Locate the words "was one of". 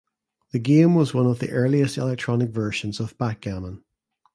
0.95-1.37